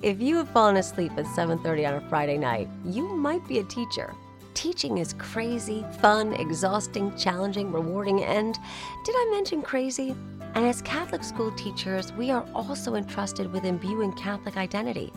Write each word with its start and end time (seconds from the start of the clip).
If 0.00 0.20
you 0.20 0.36
have 0.36 0.48
fallen 0.50 0.76
asleep 0.76 1.10
at 1.16 1.26
7:30 1.26 1.84
on 1.84 1.94
a 1.94 2.08
Friday 2.08 2.38
night, 2.38 2.68
you 2.84 3.02
might 3.02 3.44
be 3.48 3.58
a 3.58 3.64
teacher. 3.64 4.14
Teaching 4.54 4.98
is 4.98 5.12
crazy, 5.14 5.84
fun, 6.00 6.34
exhausting, 6.34 7.12
challenging, 7.16 7.72
rewarding, 7.72 8.22
and 8.22 8.56
did 9.04 9.16
I 9.16 9.28
mention 9.32 9.60
crazy? 9.60 10.14
And 10.54 10.64
as 10.64 10.82
Catholic 10.82 11.24
school 11.24 11.50
teachers, 11.50 12.12
we 12.12 12.30
are 12.30 12.46
also 12.54 12.94
entrusted 12.94 13.52
with 13.52 13.64
imbuing 13.64 14.12
Catholic 14.12 14.56
identity. 14.56 15.12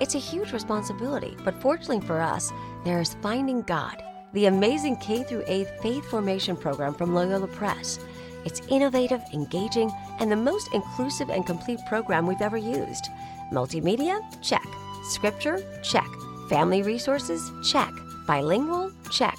It's 0.00 0.14
a 0.14 0.28
huge 0.30 0.54
responsibility, 0.54 1.36
but 1.44 1.60
fortunately 1.60 2.00
for 2.00 2.18
us, 2.18 2.50
there 2.86 3.02
is 3.02 3.16
Finding 3.20 3.60
God, 3.60 4.02
the 4.32 4.46
amazing 4.46 4.96
K 4.96 5.24
through 5.24 5.44
8th 5.46 5.78
faith 5.82 6.06
formation 6.06 6.56
program 6.56 6.94
from 6.94 7.14
Loyola 7.14 7.48
Press. 7.48 7.98
It's 8.46 8.62
innovative, 8.68 9.22
engaging, 9.34 9.92
and 10.20 10.32
the 10.32 10.36
most 10.36 10.72
inclusive 10.72 11.28
and 11.28 11.46
complete 11.46 11.80
program 11.86 12.26
we've 12.26 12.40
ever 12.40 12.56
used. 12.56 13.08
Multimedia? 13.52 14.20
Check. 14.42 14.66
Scripture? 15.04 15.62
Check. 15.82 16.08
Family 16.48 16.82
resources? 16.82 17.50
Check. 17.70 17.92
Bilingual? 18.26 18.90
Check. 19.10 19.38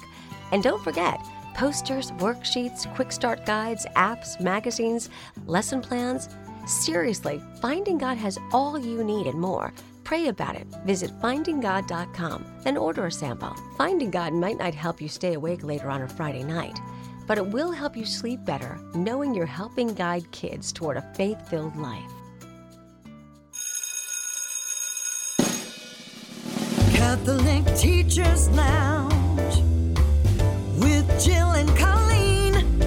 And 0.52 0.62
don't 0.62 0.82
forget, 0.82 1.18
posters, 1.54 2.10
worksheets, 2.12 2.92
quick 2.94 3.12
start 3.12 3.44
guides, 3.44 3.86
apps, 3.96 4.40
magazines, 4.40 5.10
lesson 5.46 5.80
plans. 5.80 6.28
Seriously, 6.66 7.42
Finding 7.60 7.98
God 7.98 8.16
has 8.18 8.38
all 8.52 8.78
you 8.78 9.04
need 9.04 9.26
and 9.26 9.40
more. 9.40 9.72
Pray 10.04 10.28
about 10.28 10.54
it. 10.54 10.66
Visit 10.84 11.10
findinggod.com 11.20 12.44
and 12.66 12.76
order 12.76 13.06
a 13.06 13.12
sample. 13.12 13.56
Finding 13.78 14.10
God 14.10 14.32
might 14.34 14.58
not 14.58 14.74
help 14.74 15.00
you 15.00 15.08
stay 15.08 15.34
awake 15.34 15.64
later 15.64 15.90
on 15.90 16.02
a 16.02 16.08
Friday 16.08 16.44
night, 16.44 16.78
but 17.26 17.38
it 17.38 17.46
will 17.46 17.72
help 17.72 17.96
you 17.96 18.04
sleep 18.04 18.44
better 18.44 18.78
knowing 18.94 19.34
you're 19.34 19.46
helping 19.46 19.94
guide 19.94 20.30
kids 20.30 20.72
toward 20.72 20.98
a 20.98 21.14
faith 21.14 21.48
filled 21.48 21.76
life. 21.76 22.13
Catholic 27.14 27.76
Teachers 27.76 28.48
Lounge 28.50 29.62
with 30.80 31.24
Jill 31.24 31.52
and 31.52 31.68
Colleen. 31.78 32.80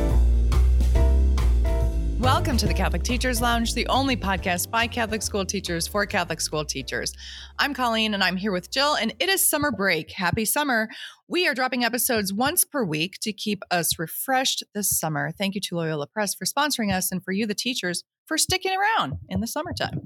Welcome 2.20 2.58
to 2.58 2.68
the 2.68 2.74
Catholic 2.74 3.04
Teachers 3.04 3.40
Lounge, 3.40 3.74
the 3.74 3.88
only 3.88 4.18
podcast 4.18 4.70
by 4.70 4.86
Catholic 4.86 5.22
school 5.22 5.46
teachers 5.46 5.88
for 5.88 6.06
Catholic 6.06 6.42
school 6.42 6.66
teachers. 6.66 7.14
I'm 7.58 7.74
Colleen 7.74 8.14
and 8.14 8.22
I'm 8.22 8.36
here 8.36 8.52
with 8.52 8.70
Jill, 8.70 8.96
and 8.96 9.14
it 9.18 9.30
is 9.30 9.48
summer 9.48 9.72
break. 9.72 10.12
Happy 10.12 10.44
summer. 10.44 10.90
We 11.30 11.48
are 11.48 11.54
dropping 11.56 11.86
episodes 11.86 12.34
once 12.34 12.66
per 12.66 12.84
week 12.84 13.20
to 13.22 13.32
keep 13.32 13.64
us 13.72 13.98
refreshed 13.98 14.62
this 14.76 14.90
summer. 14.90 15.32
Thank 15.32 15.56
you 15.56 15.62
to 15.62 15.78
Loyola 15.78 16.06
Press 16.06 16.36
for 16.36 16.44
sponsoring 16.44 16.94
us 16.94 17.14
and 17.14 17.24
for 17.24 17.32
you, 17.32 17.48
the 17.48 17.56
teachers, 17.56 18.04
for 18.26 18.38
sticking 18.38 18.74
around 18.78 19.20
in 19.30 19.40
the 19.40 19.48
summertime. 19.48 20.02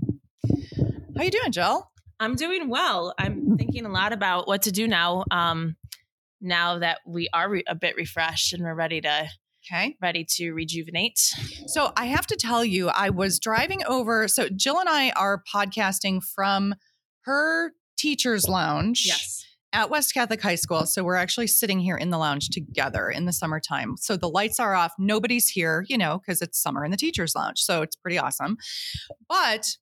How 0.48 1.22
are 1.22 1.24
you 1.24 1.32
doing, 1.32 1.52
Jill? 1.52 1.88
I'm 2.22 2.36
doing 2.36 2.70
well. 2.70 3.16
I'm 3.18 3.41
thinking 3.58 3.86
a 3.86 3.90
lot 3.90 4.14
about 4.14 4.48
what 4.48 4.64
to 4.64 4.72
do 4.72 4.88
now. 4.88 5.24
Um, 5.32 5.76
now 6.42 6.80
that 6.80 7.00
we 7.06 7.30
are 7.34 7.50
re- 7.50 7.64
a 7.68 7.76
bit 7.76 7.96
refreshed 7.96 8.54
and 8.54 8.64
we're 8.64 8.74
ready 8.76 9.02
to 9.02 9.30
Okay. 9.72 9.96
ready 10.02 10.26
to 10.38 10.54
rejuvenate. 10.54 11.20
So 11.68 11.94
I 11.96 12.06
have 12.08 12.26
to 12.28 12.36
tell 12.36 12.66
you, 12.66 12.90
I 12.90 13.12
was 13.12 13.40
driving 13.40 13.84
over. 13.86 14.28
So 14.28 14.50
Jill 14.50 14.80
and 14.80 14.90
I 14.90 15.12
are 15.12 15.44
podcasting 15.54 16.24
from 16.24 16.74
her 17.26 17.74
teacher's 17.96 18.48
lounge. 18.48 19.04
yes 19.06 19.46
at 19.74 19.90
West 19.90 20.14
Catholic 20.14 20.42
High 20.42 20.56
School. 20.56 20.86
So 20.86 21.02
we're 21.04 21.16
actually 21.16 21.48
sitting 21.48 21.80
here 21.80 21.96
in 21.96 22.10
the 22.10 22.18
lounge 22.18 22.50
together 22.50 23.10
in 23.10 23.26
the 23.26 23.32
summertime. 23.32 23.96
So 23.98 24.18
the 24.18 24.28
lights 24.28 24.60
are 24.60 24.74
off. 24.76 24.92
Nobody's 25.00 25.48
here, 25.48 25.86
you 25.88 25.98
know, 25.98 26.18
because 26.20 26.42
it's 26.42 26.62
summer 26.62 26.84
in 26.84 26.92
the 26.92 26.98
teacher's 26.98 27.36
lounge. 27.36 27.60
So 27.62 27.82
it's 27.82 27.96
pretty 27.96 28.18
awesome. 28.18 28.58
But 29.30 29.78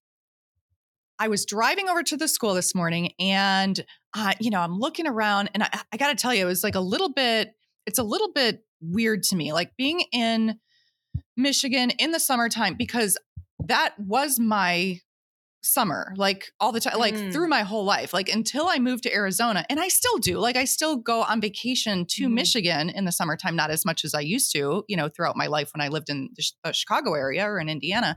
I 1.19 1.27
was 1.27 1.45
driving 1.45 1.89
over 1.89 2.01
to 2.03 2.17
the 2.17 2.27
school 2.27 2.53
this 2.53 2.73
morning 2.73 3.11
and, 3.19 3.83
uh, 4.15 4.33
you 4.39 4.49
know, 4.49 4.61
I'm 4.61 4.79
looking 4.79 5.05
around 5.05 5.49
and 5.53 5.63
I, 5.63 5.69
I 5.91 5.97
got 5.97 6.09
to 6.09 6.15
tell 6.15 6.33
you, 6.33 6.43
it 6.43 6.47
was 6.47 6.63
like 6.63 6.75
a 6.75 6.79
little 6.79 7.11
bit, 7.11 7.53
it's 7.85 7.99
a 7.99 8.03
little 8.03 8.31
bit 8.31 8.63
weird 8.81 9.23
to 9.23 9.35
me, 9.35 9.51
like 9.51 9.71
being 9.77 10.01
in 10.13 10.59
Michigan 11.35 11.89
in 11.91 12.11
the 12.11 12.19
summertime, 12.19 12.75
because 12.75 13.17
that 13.65 13.93
was 13.99 14.39
my 14.39 14.99
summer 15.61 16.13
like 16.15 16.53
all 16.61 16.71
the 16.71 16.79
time 16.79 16.97
like 16.97 17.13
Mm. 17.15 17.33
through 17.33 17.49
my 17.49 17.63
whole 17.63 17.83
life 17.83 18.13
like 18.13 18.29
until 18.29 18.69
i 18.69 18.79
moved 18.79 19.03
to 19.03 19.13
arizona 19.13 19.65
and 19.69 19.77
i 19.77 19.89
still 19.89 20.17
do 20.17 20.39
like 20.39 20.55
i 20.55 20.63
still 20.63 20.95
go 20.95 21.21
on 21.23 21.41
vacation 21.41 22.05
to 22.11 22.29
Mhm. 22.29 22.31
michigan 22.31 22.89
in 22.89 23.03
the 23.03 23.11
summertime 23.11 23.57
not 23.57 23.69
as 23.69 23.83
much 23.83 24.05
as 24.05 24.13
i 24.13 24.21
used 24.21 24.53
to 24.53 24.85
you 24.87 24.95
know 24.95 25.09
throughout 25.09 25.35
my 25.35 25.47
life 25.47 25.71
when 25.75 25.81
i 25.85 25.89
lived 25.89 26.09
in 26.09 26.29
the 26.63 26.71
chicago 26.71 27.13
area 27.13 27.45
or 27.45 27.59
in 27.59 27.67
indiana 27.67 28.15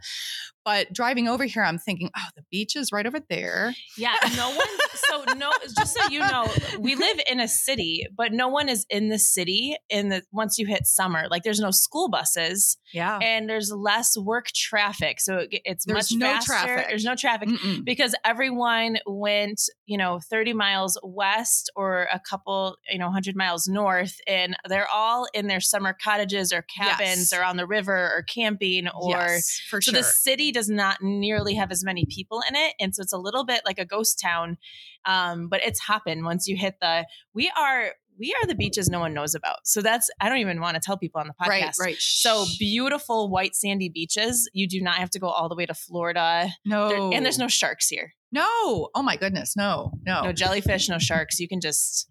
but 0.65 0.93
driving 0.93 1.28
over 1.28 1.45
here 1.45 1.62
i'm 1.62 1.78
thinking 1.78 2.11
oh 2.17 2.28
the 2.37 2.43
beach 2.50 2.77
is 2.77 2.91
right 2.93 3.06
over 3.06 3.19
there 3.28 3.75
Yeah, 3.97 4.15
no 4.37 4.49
one. 4.50 4.67
So 5.09 5.25
no, 5.37 5.50
just 5.77 5.95
so 5.95 6.09
you 6.09 6.21
know, 6.21 6.47
we 6.78 6.95
live 6.95 7.19
in 7.31 7.39
a 7.41 7.49
city, 7.49 8.06
but 8.17 8.33
no 8.33 8.49
one 8.49 8.69
is 8.71 8.87
in 8.89 9.09
the 9.11 9.19
city 9.19 9.77
in 9.91 10.09
the 10.09 10.22
once 10.33 10.59
you 10.59 10.67
hit 10.67 10.87
summer. 10.87 11.27
Like 11.31 11.43
there's 11.43 11.61
no 11.61 11.71
school 11.71 12.09
buses 12.09 12.78
yeah 12.95 13.19
and 13.19 13.49
there's 13.49 13.71
less 13.75 14.17
work 14.17 14.47
traffic, 14.55 15.21
so 15.21 15.39
it, 15.39 15.49
it's 15.65 15.84
There's 15.84 16.12
much 16.12 16.19
no 16.19 16.27
faster. 16.34 16.53
traffic. 16.53 16.87
There's 16.89 17.05
no 17.05 17.15
traffic. 17.15 17.49
Mm-mm. 17.49 17.84
because 17.84 18.15
everyone 18.25 18.99
went, 19.06 19.61
you 19.87 19.99
know, 19.99 20.19
30 20.31 20.53
miles 20.55 20.99
west 21.03 21.71
or 21.77 22.03
a 22.12 22.21
couple, 22.21 22.77
you 22.91 22.99
know, 22.99 23.06
100 23.06 23.34
miles 23.37 23.67
north, 23.69 24.15
and 24.27 24.56
they're 24.69 24.89
all 24.89 25.27
in 25.34 25.47
their 25.47 25.61
summer 25.61 25.97
cottages 26.03 26.53
or 26.53 26.62
cabins 26.62 27.33
Yes. 27.33 27.34
or 27.34 27.45
on 27.45 27.56
the 27.56 27.67
river 27.67 27.95
or 28.15 28.22
camping 28.22 28.89
or. 28.89 29.11
yes, 29.11 29.61
for 29.69 29.81
So 29.83 29.93
sure 29.93 30.01
the 30.01 30.05
city 30.06 30.52
does 30.53 30.69
not 30.69 30.99
nearly 31.03 31.55
have 31.55 31.71
as 31.71 31.83
many 31.85 32.07
people 32.07 32.43
in 32.49 32.55
it, 32.55 32.75
and 32.81 32.95
so 32.95 33.03
it's 33.03 33.13
a 33.13 33.19
little 33.19 33.45
bit 33.45 33.63
like 33.65 33.79
a 33.79 33.85
ghost 33.85 34.21
town. 34.21 34.59
Um, 35.05 35.49
but 35.49 35.63
it's 35.65 35.81
hopping 35.81 36.25
once 36.25 36.47
you 36.47 36.57
hit 36.57 36.77
the. 36.81 37.07
We 37.35 37.51
are 37.59 37.93
we 38.19 38.35
are 38.41 38.47
the 38.47 38.55
beaches 38.55 38.89
no 38.91 39.01
one 39.01 39.15
knows 39.15 39.35
about. 39.35 39.67
So 39.67 39.81
that's 39.81 40.11
I 40.21 40.29
don't 40.29 40.39
even 40.39 40.61
want 40.61 40.75
to 40.75 40.81
tell 40.81 40.99
people 40.99 41.21
on 41.21 41.27
the 41.29 41.33
podcast. 41.35 41.49
right 41.49 41.75
right 41.81 41.97
So 41.99 42.45
beautiful 42.59 43.31
white 43.31 43.55
sandy 43.57 43.89
beaches. 43.89 44.49
You 44.53 44.69
do 44.69 44.81
not 44.83 44.97
have 44.97 45.09
to 45.11 45.19
go 45.19 45.29
all 45.29 45.49
the 45.49 45.55
way 45.57 45.65
to 45.67 45.75
Florida. 45.75 46.49
no 46.65 46.89
There- 46.89 47.17
and 47.17 47.25
there's 47.25 47.39
no 47.39 47.49
sharks 47.49 47.89
here. 47.89 48.13
no 48.31 48.89
oh 48.95 49.03
my 49.03 49.17
goodness 49.17 49.57
no 49.57 49.93
no 50.07 50.23
No 50.25 50.33
jellyfish, 50.33 50.89
no 50.91 50.99
sharks. 50.99 51.41
You 51.41 51.49
can 51.49 51.61
just 51.61 52.09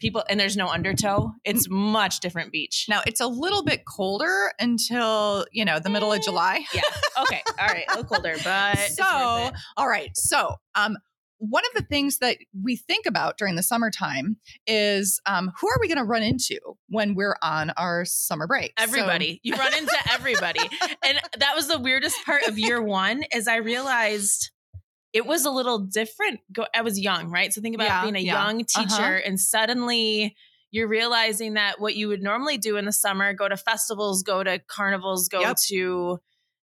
people 0.00 0.22
and 0.28 0.38
there's 0.38 0.56
no 0.56 0.68
undertow. 0.68 1.32
It's 1.44 1.68
much 1.70 2.20
different 2.20 2.52
beach. 2.52 2.86
now 2.88 3.00
it's 3.06 3.20
a 3.20 3.26
little 3.26 3.62
bit 3.64 3.84
colder 3.86 4.52
until 4.60 5.46
you 5.52 5.64
know 5.64 5.78
the 5.78 5.90
middle 5.90 6.12
of 6.12 6.18
Eh, 6.18 6.22
july 6.22 6.64
Yeah. 6.74 6.82
Okay. 7.22 7.42
All 7.60 7.66
right. 7.66 7.84
A 7.88 7.96
little 7.96 8.04
colder, 8.04 8.34
but 8.44 8.76
so 8.78 9.50
all 9.76 9.88
right 9.88 10.10
so 10.14 10.56
um 10.74 10.96
one 11.38 11.62
of 11.66 11.74
the 11.82 11.86
things 11.86 12.18
that 12.20 12.38
we 12.64 12.76
think 12.76 13.04
about 13.04 13.36
during 13.36 13.56
the 13.56 13.62
summertime 13.62 14.38
is 14.66 15.20
um, 15.26 15.52
who 15.60 15.68
are 15.68 15.76
we 15.82 15.86
going 15.86 15.98
to 15.98 16.04
run 16.04 16.22
into 16.22 16.58
when 16.88 17.14
we're 17.14 17.36
on 17.42 17.72
our 17.76 18.06
summer 18.06 18.46
break 18.46 18.72
So- 18.78 18.84
everybody. 18.84 19.40
you 19.42 19.54
run 19.54 19.74
into 19.74 19.94
everybody. 20.10 20.60
and 21.06 21.20
that 21.38 21.54
was 21.54 21.68
the 21.68 21.78
weirdest 21.78 22.16
part 22.24 22.44
of 22.48 22.58
year 22.58 22.80
one 22.80 23.22
is 23.34 23.48
I 23.48 23.56
realized 23.56 24.50
it 25.16 25.26
was 25.26 25.44
a 25.46 25.50
little 25.50 25.78
different. 25.78 26.40
Go, 26.52 26.66
I 26.74 26.82
was 26.82 26.98
young, 27.00 27.30
right? 27.30 27.52
So 27.52 27.60
think 27.62 27.74
about 27.74 27.86
Yeah, 27.86 28.02
being 28.02 28.16
a 28.16 28.20
yeah. 28.20 28.44
young 28.46 28.58
teacher 28.64 29.02
Uh-huh. 29.16 29.20
and 29.26 29.40
suddenly 29.40 30.36
you're 30.70 30.88
realizing 30.88 31.54
that 31.54 31.80
what 31.80 31.94
you 31.96 32.08
would 32.08 32.22
normally 32.22 32.58
do 32.58 32.76
in 32.76 32.84
the 32.84 32.92
summer, 32.92 33.32
go 33.32 33.48
to 33.48 33.56
festivals, 33.56 34.22
go 34.22 34.42
to 34.44 34.58
carnivals, 34.68 35.28
go 35.28 35.40
Yep. 35.40 35.56
to 35.68 36.18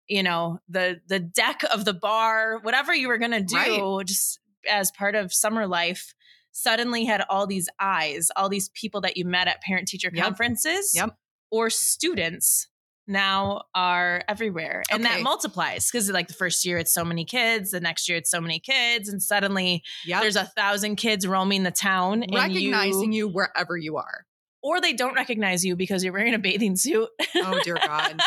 you 0.06 0.22
know 0.22 0.58
the 0.68 1.00
the 1.08 1.18
deck 1.18 1.62
of 1.72 1.84
the 1.86 1.94
bar 1.94 2.58
whatever 2.62 2.94
you 2.94 3.08
were 3.08 3.16
going 3.18 3.30
to 3.30 3.40
do 3.42 3.56
Right. 3.56 4.06
just 4.06 4.38
as 4.70 4.90
part 4.92 5.14
of 5.14 5.32
summer 5.32 5.66
life 5.66 6.14
suddenly 6.52 7.06
had 7.06 7.22
all 7.30 7.46
these 7.46 7.68
eyes 7.80 8.30
all 8.36 8.50
these 8.50 8.68
people 8.80 9.00
that 9.00 9.16
you 9.16 9.24
met 9.24 9.48
at 9.48 9.62
parent 9.62 9.88
teacher 9.88 10.10
Yep. 10.12 10.22
conferences 10.24 10.92
Yep. 10.94 11.16
or 11.50 11.70
students 11.70 12.68
now 13.06 13.62
are 13.74 14.22
everywhere 14.28 14.82
and 14.90 15.04
Okay. 15.04 15.16
that 15.16 15.22
multiplies 15.22 15.90
because 15.90 16.10
like 16.10 16.28
the 16.28 16.34
first 16.34 16.64
year 16.64 16.78
it's 16.78 16.92
so 16.92 17.04
many 17.04 17.24
kids 17.24 17.70
the 17.70 17.80
next 17.80 18.08
year 18.08 18.16
it's 18.16 18.30
so 18.30 18.40
many 18.40 18.58
kids 18.58 19.08
and 19.08 19.22
suddenly 19.22 19.82
Yep. 20.06 20.22
there's 20.22 20.36
a 20.36 20.44
thousand 20.44 20.96
kids 20.96 21.26
roaming 21.26 21.62
the 21.64 21.70
town 21.70 22.22
and 22.22 22.34
recognizing 22.34 23.12
you, 23.12 23.26
you 23.26 23.32
wherever 23.32 23.76
you 23.76 23.96
are. 23.96 24.24
Or 24.62 24.80
they 24.80 24.94
don't 24.94 25.14
recognize 25.14 25.62
you 25.64 25.76
because 25.76 26.02
you're 26.02 26.12
wearing 26.14 26.32
a 26.32 26.38
bathing 26.38 26.76
suit. 26.76 27.08
Oh 27.36 27.60
dear 27.62 27.76
god. 27.84 28.18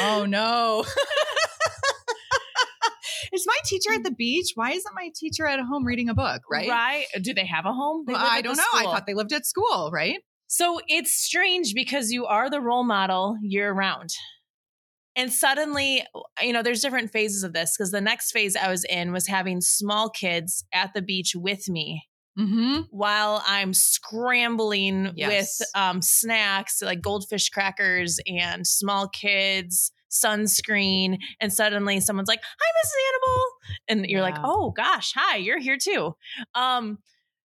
Oh 0.00 0.24
no. 0.28 0.84
Is 3.32 3.44
my 3.46 3.56
teacher 3.64 3.92
at 3.92 4.00
mm. 4.00 4.04
the 4.04 4.12
beach? 4.12 4.52
Why 4.54 4.70
isn't 4.70 4.94
my 4.94 5.10
teacher 5.14 5.46
at 5.46 5.58
home 5.60 5.84
reading 5.84 6.08
a 6.08 6.14
book 6.14 6.42
right? 6.50 6.68
Right. 6.68 7.06
Do 7.20 7.34
they 7.34 7.44
have 7.44 7.66
a 7.66 7.72
home? 7.72 8.04
Well, 8.06 8.16
i 8.18 8.40
don't 8.40 8.56
know. 8.56 8.64
I 8.74 8.84
thought 8.84 9.04
they 9.06 9.14
lived 9.14 9.32
at 9.32 9.44
school 9.44 9.90
right 9.92 10.20
So 10.48 10.80
it's 10.88 11.12
strange 11.12 11.74
because 11.74 12.10
you 12.10 12.26
are 12.26 12.48
the 12.50 12.60
role 12.60 12.84
model 12.84 13.36
year 13.42 13.72
round. 13.72 14.10
And 15.16 15.32
suddenly, 15.32 16.04
you 16.42 16.52
know, 16.52 16.62
there's 16.62 16.82
different 16.82 17.10
phases 17.10 17.42
of 17.42 17.52
this 17.54 17.74
because 17.76 17.90
the 17.90 18.00
next 18.02 18.32
phase 18.32 18.54
I 18.54 18.68
was 18.70 18.84
in 18.84 19.12
was 19.12 19.26
having 19.26 19.60
small 19.60 20.10
kids 20.10 20.64
at 20.74 20.92
the 20.94 21.02
beach 21.02 21.32
with 21.34 21.68
me 21.68 22.04
mm-hmm 22.38 22.82
while 22.90 23.42
I'm 23.46 23.72
scrambling 23.72 25.10
Yes. 25.16 25.58
with 25.58 25.68
um, 25.74 26.02
snacks 26.02 26.82
like 26.82 27.00
goldfish 27.00 27.48
crackers 27.48 28.20
and 28.26 28.66
small 28.66 29.08
kids, 29.08 29.90
sunscreen. 30.10 31.16
And 31.40 31.50
suddenly 31.50 31.98
someone's 32.00 32.28
like, 32.28 32.42
Hi, 32.42 32.72
Mrs. 32.84 33.14
Animal. 33.14 33.44
and 33.88 34.06
you're 34.10 34.20
like, 34.22 34.36
oh 34.44 34.70
gosh, 34.76 35.12
hi, 35.14 35.36
you're 35.38 35.58
here 35.60 35.78
too. 35.80 36.14
Um, 36.54 36.98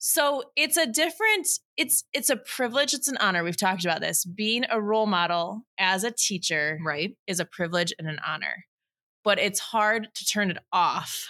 so 0.04 0.44
it's 0.56 0.78
a 0.78 0.88
different, 0.88 1.48
it's 1.78 2.04
it's 2.12 2.32
a 2.32 2.36
privilege, 2.36 2.94
it's 2.96 3.08
an 3.08 3.18
honor. 3.18 3.44
We've 3.44 3.56
talked 3.56 3.86
about 3.86 4.02
this. 4.02 4.26
Being 4.26 4.66
a 4.72 4.82
role 4.82 5.06
model 5.06 5.62
as 5.78 6.04
a 6.04 6.10
teacher 6.10 6.80
Right. 6.84 7.16
is 7.28 7.40
a 7.40 7.46
privilege 7.46 7.94
and 8.00 8.08
an 8.08 8.18
honor. 8.28 8.66
But 9.24 9.38
it's 9.38 9.60
hard 9.60 10.08
to 10.16 10.26
turn 10.26 10.50
it 10.50 10.58
off 10.74 11.28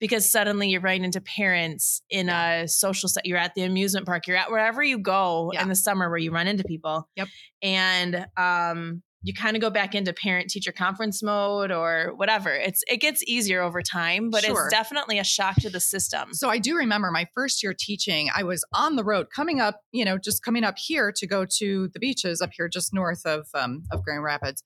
because 0.00 0.28
suddenly 0.28 0.68
you're 0.68 0.80
running 0.80 1.04
into 1.04 1.20
parents 1.20 2.02
in 2.10 2.28
a 2.28 2.66
social 2.66 3.08
set. 3.08 3.24
You're 3.24 3.38
at 3.38 3.54
the 3.54 3.62
amusement 3.62 4.04
park, 4.06 4.26
you're 4.26 4.36
at 4.36 4.50
wherever 4.50 4.82
you 4.82 4.98
go 4.98 5.52
Yeah. 5.54 5.62
in 5.62 5.68
the 5.68 5.76
summer 5.76 6.08
where 6.08 6.18
you 6.18 6.32
run 6.32 6.48
into 6.48 6.64
people. 6.64 7.08
Yep. 7.14 7.28
And 7.62 8.26
um 8.36 9.02
you 9.22 9.34
kind 9.34 9.56
of 9.56 9.60
go 9.60 9.68
back 9.68 9.94
into 9.94 10.12
parent 10.12 10.48
teacher 10.48 10.70
conference 10.70 11.22
mode 11.22 11.72
or 11.72 12.12
whatever. 12.16 12.50
It's 12.54 12.82
it 12.88 12.98
gets 12.98 13.22
easier 13.24 13.62
over 13.62 13.82
time, 13.82 14.30
but 14.30 14.44
Sure. 14.44 14.66
it's 14.66 14.74
definitely 14.74 15.18
a 15.18 15.24
shock 15.24 15.56
to 15.56 15.70
the 15.70 15.80
system. 15.80 16.32
So 16.34 16.48
I 16.48 16.58
do 16.58 16.76
remember 16.76 17.10
my 17.10 17.26
first 17.34 17.62
year 17.62 17.74
teaching, 17.76 18.30
I 18.34 18.44
was 18.44 18.64
on 18.72 18.94
the 18.96 19.02
road 19.02 19.26
coming 19.34 19.60
up, 19.60 19.80
you 19.90 20.04
know, 20.04 20.18
just 20.18 20.44
coming 20.44 20.62
up 20.62 20.78
here 20.78 21.12
to 21.16 21.26
go 21.26 21.44
to 21.58 21.88
the 21.88 21.98
beaches 21.98 22.40
up 22.40 22.50
here 22.56 22.68
just 22.68 22.94
north 22.94 23.26
of 23.26 23.48
um, 23.54 23.82
of 23.90 24.04
Grand 24.04 24.22
Rapids. 24.22 24.62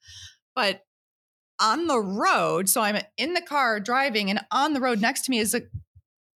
But 0.54 0.82
on 1.58 1.86
the 1.86 2.00
road, 2.00 2.68
so 2.68 2.82
I'm 2.82 3.02
in 3.16 3.34
the 3.34 3.40
car 3.40 3.80
driving 3.80 4.28
and 4.28 4.40
on 4.50 4.74
the 4.74 4.80
road 4.80 5.00
next 5.00 5.24
to 5.26 5.30
me 5.30 5.38
is 5.38 5.54
a 5.54 5.62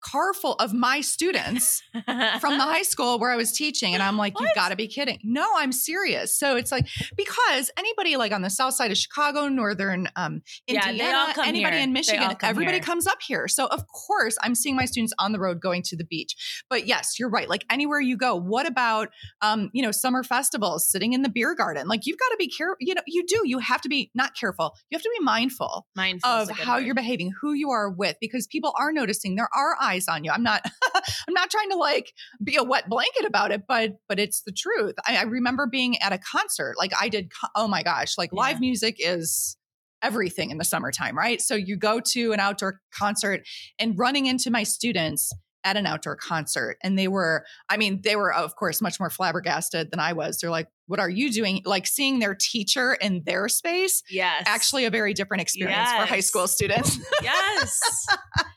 car 0.05 0.33
full 0.35 0.55
of 0.55 0.73
my 0.73 1.01
students 1.01 1.83
from 1.93 2.59
the 2.59 2.65
high 2.65 2.83
school 2.83 3.19
where 3.19 3.31
I 3.31 3.37
was 3.37 3.53
teaching. 3.53 3.95
And 3.95 4.03
I'm 4.03 4.17
like, 4.17 4.39
you've 4.39 4.55
got 4.55 4.71
to 4.71 4.77
be 4.77 4.89
kidding. 4.89 5.19
No, 5.23 5.47
I'm 5.57 5.73
serious. 5.73 6.37
So 6.37 6.57
it's 6.57 6.73
like, 6.73 6.87
because 7.17 7.71
anybody 7.79 8.17
like 8.17 8.33
on 8.33 8.43
the 8.43 8.51
south 8.51 8.75
side 8.75 8.91
of 8.91 8.99
Chicago, 8.99 9.49
northern 9.49 10.09
um, 10.17 10.43
Indiana, 10.67 11.33
come 11.35 11.47
anybody 11.47 11.77
here. 11.77 11.85
in 11.85 11.93
Michigan, 11.93 12.35
come 12.35 12.51
everybody 12.51 12.79
here. 12.79 12.85
comes 12.85 13.07
up 13.07 13.23
here. 13.23 13.49
So 13.49 13.67
of 13.67 13.85
course, 13.89 14.37
I'm 14.43 14.55
seeing 14.55 14.77
my 14.77 14.85
students 14.85 15.13
on 15.19 15.33
the 15.33 15.39
road 15.39 15.61
going 15.61 15.83
to 15.85 15.97
the 15.97 16.05
beach. 16.05 16.65
But 16.69 16.87
yes, 16.87 17.19
you're 17.19 17.31
right. 17.31 17.49
Like 17.49 17.65
anywhere 17.71 18.01
you 18.01 18.17
go, 18.17 18.35
what 18.37 18.67
about, 18.67 19.09
um, 19.41 19.71
you 19.73 19.83
know, 19.83 19.93
summer 19.93 20.23
festivals, 20.23 20.89
sitting 20.89 21.13
in 21.13 21.23
the 21.23 21.29
beer 21.29 21.55
garden? 21.55 21.87
Like 21.87 22.07
you've 22.07 22.19
got 22.19 22.29
to 22.31 22.37
be 22.39 22.49
careful. 22.49 22.77
You 22.81 22.95
know, 22.95 23.03
you 23.07 23.25
do. 23.27 23.43
You 23.45 23.59
have 23.59 23.81
to 23.83 23.89
be 23.89 24.11
not 24.15 24.35
careful. 24.39 24.75
You 24.91 24.97
have 24.97 25.03
to 25.03 25.11
be 25.19 25.25
mindful 25.25 25.87
Mindful 25.95 26.31
of 26.31 26.51
how 26.51 26.77
word. 26.77 26.87
you're 26.87 26.95
behaving, 26.95 27.33
who 27.41 27.53
you 27.53 27.71
are 27.71 27.91
with, 27.91 28.17
because 28.21 28.47
people 28.47 28.73
are 28.79 28.93
noticing. 28.93 29.37
There 29.37 29.49
are 29.55 29.77
eyes 29.81 29.92
on 30.09 30.25
you. 30.25 30.31
I'm 30.31 30.43
not, 30.43 30.65
I'm 30.95 31.35
not 31.35 31.51
trying 31.51 31.71
to 31.71 31.77
like 31.77 32.13
be 32.43 32.57
a 32.57 32.63
wet 32.63 32.89
blanket 32.89 33.25
about 33.25 33.51
it, 33.53 33.63
but 33.67 33.93
but 34.09 34.19
it's 34.19 34.43
the 34.43 34.53
truth. 34.53 34.95
I, 35.07 35.17
I 35.19 35.23
remember 35.23 35.67
being 35.67 35.99
at 35.99 36.13
a 36.13 36.19
concert, 36.19 36.75
like 36.79 36.93
I 37.01 37.09
did. 37.09 37.31
Oh 37.55 37.69
my 37.69 37.83
gosh, 37.83 38.19
like 38.19 38.31
Yeah. 38.33 38.41
live 38.41 38.61
music 38.61 38.97
is 38.99 39.57
everything 40.03 40.51
in 40.51 40.59
the 40.59 40.65
summertime, 40.65 41.17
right? 41.17 41.41
So 41.41 41.55
you 41.55 41.77
go 41.77 42.01
to 42.13 42.33
an 42.33 42.41
outdoor 42.41 42.81
concert 42.93 43.47
and 43.79 43.97
running 43.97 44.27
into 44.27 44.51
my 44.51 44.65
students 44.65 45.33
at 45.65 45.77
an 45.77 45.87
outdoor 45.87 46.17
concert 46.17 46.77
and 46.83 46.99
they 46.99 47.07
were 47.07 47.45
i 47.69 47.77
mean 47.77 48.01
they 48.03 48.17
were 48.17 48.35
of 48.35 48.57
course 48.57 48.83
much 48.83 48.99
more 48.99 49.11
flabbergasted 49.11 49.93
than 49.93 50.01
i 50.01 50.13
was 50.13 50.39
they're 50.39 50.51
like 50.51 50.67
what 50.87 50.99
are 50.99 51.09
you 51.09 51.31
doing 51.31 51.63
like 51.65 51.87
seeing 51.87 52.19
their 52.19 52.35
teacher 52.35 52.95
in 52.95 53.23
their 53.27 53.49
space 53.49 54.03
yes. 54.11 54.43
actually 54.47 54.85
a 54.85 54.91
very 54.91 55.15
different 55.15 55.41
experience 55.41 55.89
for 55.93 56.05
high 56.05 56.21
school 56.21 56.49
students. 56.49 56.99
yes. 57.23 58.07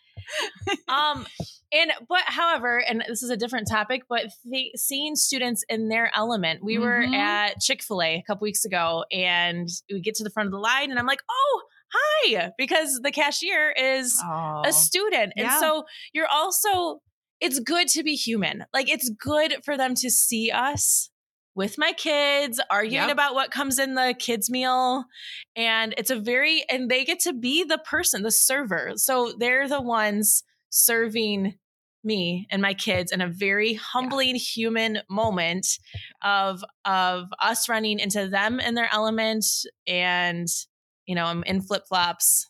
um 0.88 1.26
and 1.72 1.92
but 2.08 2.22
however 2.26 2.78
and 2.88 3.04
this 3.08 3.24
is 3.24 3.30
a 3.30 3.38
different 3.38 3.68
topic 3.70 4.04
but 4.10 4.26
the, 4.44 4.72
seeing 4.76 5.16
students 5.16 5.64
in 5.70 5.90
their 5.90 6.12
element 6.16 6.64
we 6.64 6.78
were 6.78 7.02
Mhm. 7.06 7.16
at 7.16 7.60
chick-fil-a 7.62 8.16
a 8.16 8.24
couple 8.26 8.46
weeks 8.46 8.66
ago 8.66 9.04
and 9.12 9.68
we 9.92 10.00
get 10.02 10.16
to 10.16 10.24
the 10.24 10.30
front 10.30 10.48
of 10.48 10.52
the 10.52 10.60
line 10.60 10.90
and 10.92 11.00
i'm 11.00 11.06
like 11.08 11.22
oh 11.30 11.62
hi 11.94 12.52
because 12.58 13.00
the 13.04 13.12
cashier 13.12 13.72
is 13.72 14.20
oh, 14.24 14.64
a 14.66 14.74
student 14.74 15.34
and 15.36 15.46
yeah. 15.48 15.60
so 15.60 15.86
you're 16.14 16.28
also 16.28 17.02
it's 17.42 17.60
good 17.60 17.88
to 17.88 18.04
be 18.04 18.16
human 18.16 18.66
like 18.74 18.90
it's 18.90 19.10
good 19.10 19.58
for 19.64 19.78
them 19.78 19.94
to 19.96 20.10
see 20.10 20.52
us 20.52 21.10
with 21.56 21.78
my 21.78 21.94
kids 21.94 22.60
arguing 22.70 23.04
Yep. 23.08 23.12
about 23.12 23.34
what 23.34 23.50
comes 23.52 23.80
in 23.80 23.96
the 23.96 24.14
kids 24.20 24.50
meal 24.50 25.06
and 25.56 25.94
it's 25.98 26.10
a 26.12 26.20
very 26.20 26.66
and 26.70 26.90
they 26.92 27.06
get 27.06 27.20
to 27.22 27.34
be 27.34 27.64
the 27.64 27.78
person 27.80 28.24
the 28.24 28.32
server. 28.32 28.94
So 28.98 29.34
they're 29.40 29.68
the 29.68 29.82
ones 29.82 30.44
serving 30.70 31.56
me 32.04 32.46
and 32.52 32.62
my 32.62 32.74
kids 32.74 33.12
in 33.12 33.20
a 33.22 33.28
very 33.28 33.74
humbling 33.74 34.36
human 34.36 35.00
moment 35.10 35.66
of 36.22 36.64
of 36.86 37.30
us 37.42 37.68
running 37.68 38.00
into 38.00 38.28
them 38.28 38.60
in 38.60 38.76
their 38.76 38.90
element 38.94 39.44
and 39.88 40.48
you 41.08 41.16
know 41.16 41.26
i'm 41.26 41.42
in 41.46 41.62
flip-flops 41.62 42.48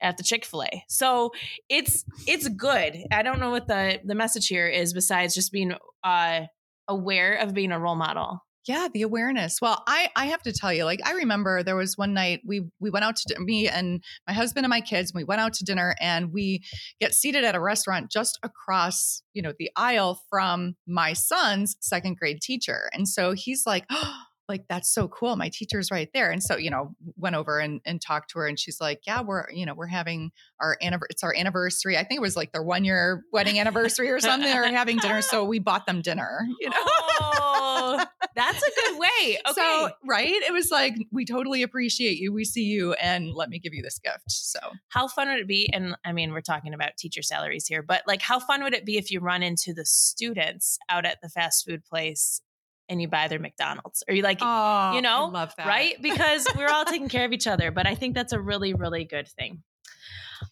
at 0.00 0.16
the 0.18 0.22
chick-fil-a. 0.22 0.84
So 0.88 1.30
it's 1.68 2.04
it's 2.26 2.48
good. 2.48 2.96
I 3.10 3.22
don't 3.22 3.40
know 3.40 3.50
what 3.50 3.68
the 3.68 4.00
the 4.04 4.14
message 4.14 4.48
here 4.48 4.66
is 4.68 4.92
besides 4.92 5.34
just 5.34 5.50
being 5.52 5.74
uh 6.02 6.42
aware 6.88 7.34
of 7.34 7.54
being 7.54 7.72
a 7.72 7.78
role 7.78 7.96
model 7.96 8.40
yeah, 8.66 8.88
the 8.92 9.02
awareness. 9.02 9.58
Well, 9.60 9.82
I 9.86 10.08
I 10.16 10.26
have 10.26 10.42
to 10.42 10.52
tell 10.52 10.72
you, 10.72 10.84
like 10.84 11.00
I 11.06 11.12
remember 11.12 11.62
there 11.62 11.76
was 11.76 11.98
one 11.98 12.14
night 12.14 12.40
we 12.46 12.62
we 12.80 12.90
went 12.90 13.04
out 13.04 13.16
to 13.16 13.38
me 13.38 13.68
and 13.68 14.02
my 14.26 14.32
husband 14.32 14.64
and 14.64 14.70
my 14.70 14.80
kids. 14.80 15.12
We 15.14 15.24
went 15.24 15.40
out 15.40 15.52
to 15.54 15.64
dinner 15.64 15.94
and 16.00 16.32
we 16.32 16.62
get 16.98 17.14
seated 17.14 17.44
at 17.44 17.54
a 17.54 17.60
restaurant 17.60 18.10
just 18.10 18.38
across 18.42 19.22
you 19.34 19.42
know 19.42 19.52
the 19.58 19.70
aisle 19.76 20.22
from 20.30 20.76
my 20.86 21.12
son's 21.12 21.76
second 21.80 22.16
grade 22.16 22.40
teacher, 22.40 22.88
and 22.92 23.08
so 23.08 23.32
he's 23.32 23.64
like. 23.66 23.84
Oh, 23.96 24.12
like 24.48 24.66
that's 24.68 24.92
so 24.92 25.08
cool 25.08 25.36
my 25.36 25.48
teacher's 25.48 25.90
right 25.90 26.10
there. 26.12 26.30
And 26.30 26.42
so 26.42 26.56
you 26.56 26.70
know 26.70 26.94
went 27.16 27.36
over 27.36 27.58
and, 27.58 27.80
and 27.84 28.00
talked 28.00 28.30
to 28.30 28.38
her 28.40 28.46
and 28.46 28.58
she's 28.58 28.80
like 28.80 29.02
yeah 29.06 29.22
we're 29.22 29.50
you 29.50 29.66
know 29.66 29.74
we're 29.74 29.86
having 29.86 30.32
our 30.60 30.76
anniversary 30.82 31.08
it's 31.10 31.24
our 31.24 31.34
anniversary. 31.34 31.96
I 31.96 32.04
think 32.04 32.18
it 32.18 32.22
was 32.22 32.36
like 32.36 32.52
their 32.52 32.62
one 32.62 32.84
year 32.84 33.24
wedding 33.32 33.58
anniversary 33.58 34.10
or 34.10 34.20
something 34.20 34.50
they're 34.50 34.68
having 34.68 34.98
dinner 34.98 35.22
so 35.22 35.44
we 35.44 35.58
bought 35.58 35.86
them 35.86 36.02
dinner 36.02 36.40
you 36.60 36.70
know? 36.70 36.76
Oh 36.76 38.04
that's 38.34 38.62
a 38.62 38.70
good 38.82 38.98
way 38.98 39.38
okay. 39.48 39.52
so 39.54 39.90
right? 40.06 40.28
It 40.28 40.52
was 40.52 40.70
like 40.70 40.94
we 41.12 41.24
totally 41.24 41.62
appreciate 41.62 42.18
you 42.18 42.32
we 42.32 42.44
see 42.44 42.64
you 42.64 42.94
and 42.94 43.32
let 43.32 43.48
me 43.48 43.58
give 43.58 43.74
you 43.74 43.82
this 43.82 43.98
gift 43.98 44.24
so. 44.30 44.58
How 44.88 45.08
fun 45.08 45.28
would 45.28 45.38
it 45.38 45.48
be 45.48 45.70
and 45.72 45.96
i 46.04 46.12
mean 46.12 46.32
we're 46.32 46.40
talking 46.40 46.74
about 46.74 46.96
teacher 46.96 47.22
salaries 47.22 47.66
here 47.66 47.82
but 47.82 48.02
like 48.06 48.22
how 48.22 48.38
fun 48.38 48.62
would 48.62 48.74
it 48.74 48.84
be 48.84 48.96
if 48.96 49.10
you 49.10 49.20
run 49.20 49.42
into 49.42 49.72
the 49.72 49.84
students 49.84 50.78
out 50.88 51.04
at 51.04 51.20
the 51.22 51.28
fast 51.28 51.64
food 51.66 51.84
place 51.84 52.40
and 52.88 53.00
you 53.00 53.08
buy 53.08 53.28
their 53.28 53.38
mcdonald's. 53.38 54.02
Or 54.08 54.14
you 54.14 54.22
like 54.22 54.38
oh 54.40 54.92
you 54.94 55.02
know, 55.02 55.30
love 55.32 55.54
that. 55.56 55.66
Right? 55.66 56.00
Because 56.00 56.46
we're 56.56 56.68
all 56.68 56.84
taking 56.84 57.08
care 57.08 57.24
of 57.24 57.32
each 57.32 57.46
other 57.46 57.70
but 57.70 57.86
i 57.86 57.94
think 57.94 58.14
that's 58.14 58.32
a 58.32 58.40
really 58.40 58.74
really 58.74 59.04
good 59.04 59.28
thing. 59.28 59.62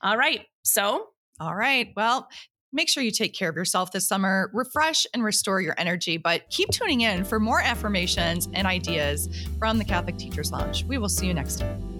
All 0.03 0.17
right 0.17 0.47
so 0.63 1.09
all 1.41 1.55
right 1.55 1.93
well 1.97 2.29
Make 2.73 2.89
sure 2.89 3.03
you 3.03 3.11
take 3.11 3.35
care 3.35 3.51
of 3.51 3.57
yourself 3.57 3.93
this 3.93 4.09
summer, 4.09 4.51
refresh 4.55 5.07
and 5.13 5.23
restore 5.23 5.61
your 5.61 5.75
energy, 5.77 6.17
but 6.17 6.49
keep 6.49 6.71
tuning 6.71 7.03
in 7.03 7.23
for 7.23 7.39
more 7.39 7.61
affirmations 7.61 8.49
and 8.55 8.67
ideas 8.67 9.29
from 9.59 9.77
the 9.77 9.85
Catholic 9.85 10.17
Teachers 10.17 10.51
Lounge. 10.51 10.85
We 10.85 10.97
will 10.97 11.11
see 11.11 11.27
you 11.27 11.35
next 11.35 11.59
time. 11.59 11.92